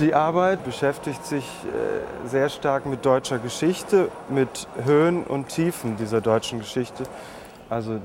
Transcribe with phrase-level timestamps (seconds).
[0.00, 6.20] Die Arbeit beschäftigt sich äh, sehr stark mit deutscher Geschichte, mit Höhen und Tiefen dieser
[6.20, 7.04] deutschen Geschichte.
[7.70, 8.00] Also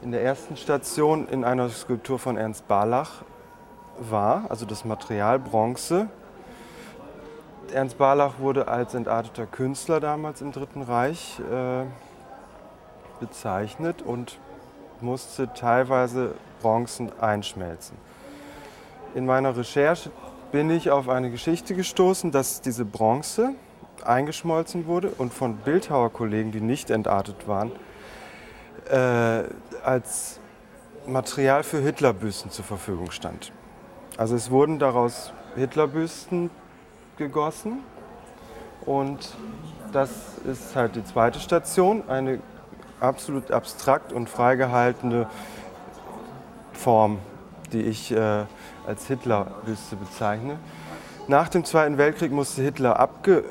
[0.00, 3.24] in der ersten Station in einer Skulptur von Ernst Barlach
[3.98, 6.08] war, also das Material Bronze.
[7.74, 11.84] Ernst Barlach wurde als entarteter Künstler damals im Dritten Reich äh,
[13.20, 14.38] bezeichnet und
[15.02, 17.98] musste teilweise Bronzen einschmelzen.
[19.14, 20.10] In meiner Recherche
[20.52, 23.54] bin ich auf eine Geschichte gestoßen, dass diese Bronze
[24.04, 27.72] eingeschmolzen wurde und von Bildhauerkollegen, die nicht entartet waren,
[28.90, 29.44] äh,
[29.82, 30.38] als
[31.06, 33.50] Material für Hitlerbüsten zur Verfügung stand.
[34.18, 36.50] Also es wurden daraus Hitlerbüsten
[37.16, 37.78] gegossen
[38.84, 39.34] und
[39.92, 40.10] das
[40.44, 42.40] ist halt die zweite Station, eine
[43.00, 45.26] absolut abstrakt und freigehaltene
[46.72, 47.18] Form,
[47.72, 48.44] die ich äh,
[48.86, 50.58] als Hitlerbüste bezeichne.
[51.28, 53.44] Nach dem Zweiten Weltkrieg musste Hitler abge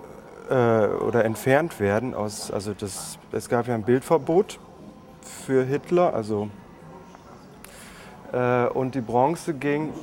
[0.49, 2.13] äh, oder entfernt werden.
[2.13, 4.59] Aus, also das, es gab ja ein Bildverbot
[5.45, 6.13] für Hitler.
[6.13, 6.49] Also,
[8.33, 9.93] äh, und die Bronze ging,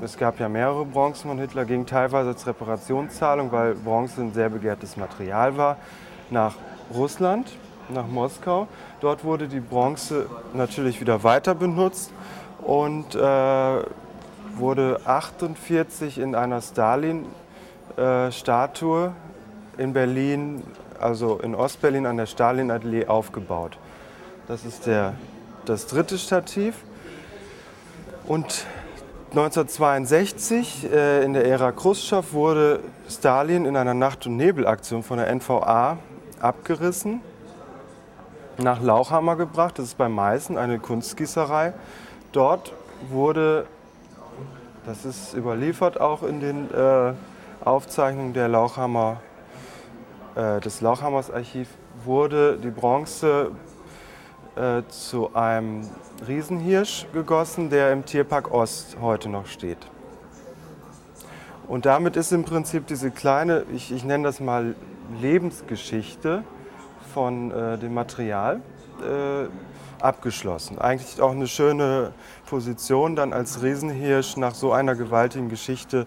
[0.00, 4.48] es gab ja mehrere Bronzen von Hitler, ging teilweise als Reparationszahlung, weil Bronze ein sehr
[4.48, 5.76] begehrtes Material war,
[6.30, 6.54] nach
[6.94, 7.52] Russland,
[7.88, 8.68] nach Moskau.
[9.00, 12.12] Dort wurde die Bronze natürlich wieder weiter benutzt
[12.62, 13.82] und äh,
[14.56, 19.12] wurde 48 in einer Stalin-Statue
[19.78, 20.64] in Berlin,
[21.00, 23.78] also in Ostberlin an der Stalin-Allee aufgebaut.
[24.48, 25.14] Das ist der,
[25.64, 26.74] das dritte Stativ.
[28.26, 28.66] Und
[29.30, 35.34] 1962, äh, in der Ära Khrushchev, wurde Stalin in einer Nacht- und Nebelaktion von der
[35.34, 35.98] NVA
[36.40, 37.20] abgerissen,
[38.58, 39.78] nach Lauchhammer gebracht.
[39.78, 41.72] Das ist bei Meißen eine Kunstgießerei.
[42.32, 42.72] Dort
[43.08, 43.66] wurde
[44.84, 47.12] das ist überliefert auch in den äh,
[47.64, 49.20] Aufzeichnungen der Lauchhammer,
[50.34, 51.68] äh, des Lauchhammers Archiv,
[52.04, 53.52] wurde die Bronze
[54.56, 55.88] äh, zu einem
[56.26, 59.78] Riesenhirsch gegossen, der im Tierpark Ost heute noch steht.
[61.68, 64.74] Und damit ist im Prinzip diese kleine, ich, ich nenne das mal
[65.20, 66.42] Lebensgeschichte
[67.12, 68.60] von äh, dem Material
[69.00, 69.48] äh,
[70.02, 70.78] abgeschlossen.
[70.78, 72.12] Eigentlich auch eine schöne
[72.46, 76.06] Position, dann als Riesenhirsch nach so einer gewaltigen Geschichte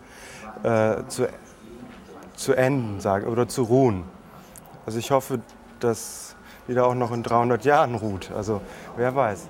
[0.63, 1.27] äh, zu,
[2.35, 4.03] zu enden sagen, oder zu ruhen.
[4.85, 5.39] Also ich hoffe,
[5.79, 6.35] dass
[6.67, 8.31] die da auch noch in 300 Jahren ruht.
[8.35, 8.61] Also
[8.97, 9.47] wer weiß.